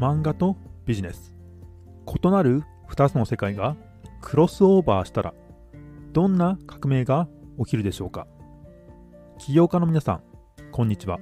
[0.00, 1.34] 漫画とビジネス。
[2.06, 3.76] 異なる2つの世界が
[4.22, 5.34] クロスオーバーしたら
[6.14, 8.26] どんな革命が起きるでしょうか？
[9.38, 10.22] 起業家の皆さん
[10.72, 11.20] こんにちは。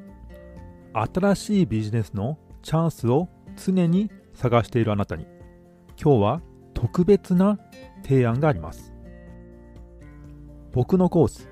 [0.92, 5.26] 新しいビジネスのチャンスを常に探しているあなたに
[6.00, 6.40] 今日は
[6.72, 7.58] 特別な
[8.04, 8.94] 提案があります。
[10.70, 11.48] 僕のコース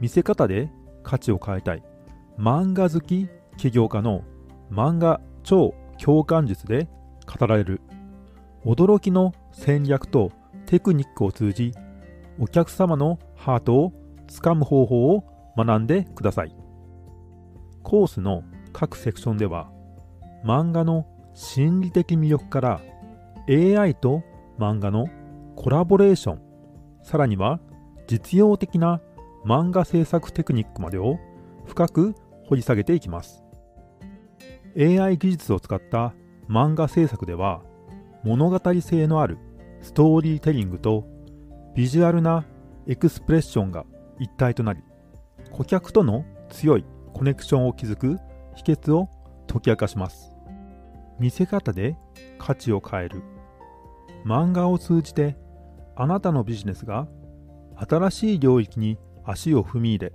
[0.00, 0.72] 見せ方で
[1.04, 1.84] 価値を変えたい。
[2.36, 3.28] 漫画好き
[3.58, 4.24] 起業家の
[4.72, 5.72] 漫画超
[6.02, 6.88] 共感術で
[7.38, 7.80] 語られる。
[8.64, 10.32] 驚きの戦略と
[10.66, 11.72] テクニックを通じ
[12.38, 13.92] お客様のハートを
[14.26, 15.24] つかむ方法を
[15.56, 16.56] 学んでください。
[17.82, 19.70] コースの各セクションでは
[20.44, 22.80] 漫画の心理的魅力から
[23.48, 24.22] AI と
[24.58, 25.06] 漫画の
[25.54, 26.42] コラボレーション
[27.02, 27.60] さらには
[28.06, 29.00] 実用的な
[29.44, 31.18] 漫画制作テクニックまでを
[31.66, 32.14] 深く
[32.48, 33.43] 掘り下げていきます。
[34.76, 36.14] AI 技術を使った
[36.48, 37.62] 漫画制作では
[38.24, 39.38] 物語性のある
[39.80, 41.06] ストーリーテリングと
[41.74, 42.44] ビジュアルな
[42.86, 43.84] エクスプレッションが
[44.18, 44.80] 一体となり
[45.50, 48.18] 顧客との強いコネクションを築く
[48.56, 49.08] 秘訣を
[49.46, 50.34] 解き明かします。
[51.18, 51.96] 見せ方で
[52.38, 53.22] 価値を変える。
[54.24, 55.36] 漫画を通じて
[55.96, 57.06] あなたのビジネスが
[57.76, 60.12] 新しい領域に足を踏み入れ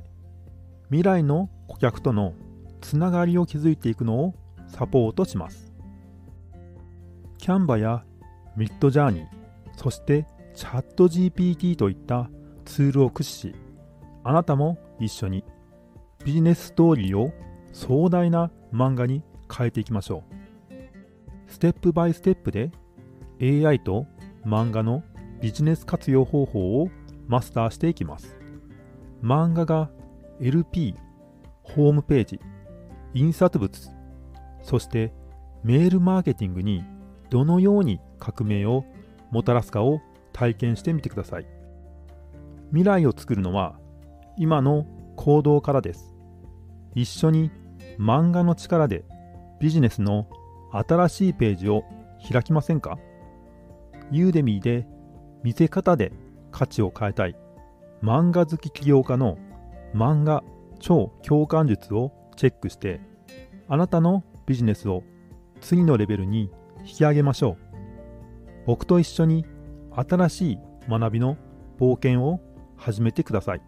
[0.88, 2.34] 未来の顧客との
[2.82, 4.34] つながりを築いていくのを
[4.70, 5.74] サポートします。
[7.38, 8.04] キャンバや
[8.56, 9.28] ミッドジャーニー
[9.76, 12.30] そしてチャット GPT といった
[12.66, 13.56] ツールを駆使し
[14.24, 15.44] あなたも一緒に
[16.26, 17.32] ビジネスストーリーを
[17.72, 20.40] 壮大な漫画に変えていきましょう。
[21.48, 22.72] ステップバイステップで
[23.42, 24.06] AI と
[24.46, 25.04] 漫画の
[25.42, 26.90] ビジネス活用方法を
[27.28, 28.38] マスターしていきます。
[29.24, 29.90] 漫画が
[30.42, 30.96] LP
[31.64, 32.40] ホームページ
[33.14, 33.99] 印刷物
[34.62, 35.14] そして
[35.64, 36.84] メールマーケティングに
[37.30, 38.86] どのように革命を
[39.32, 40.00] もたらすかを
[40.34, 41.48] 体験してみてください。
[42.70, 43.80] 未来を作るのは
[44.38, 44.86] 今の
[45.16, 46.16] 行動からです。
[46.96, 47.52] 一緒に
[47.98, 49.04] 漫画の力で
[49.60, 50.28] ビジネスの
[50.72, 51.84] 新しいページを
[52.32, 52.98] 開きませんか？
[54.12, 54.88] ユーデミーで
[55.44, 56.12] 見せ方で
[56.52, 57.36] 価値を変えたい。
[58.02, 59.38] 漫画好き起業家の
[59.94, 60.44] 漫画
[60.80, 63.02] 超共感術をチェックして
[63.68, 65.04] あなたのビジネスを
[65.62, 66.50] 次のレベルに
[66.80, 67.58] 引き上げましょう。
[68.66, 69.46] 僕と一緒に
[69.96, 71.38] 新しい学びの
[71.80, 72.42] 冒険を
[72.76, 73.62] 始めてください。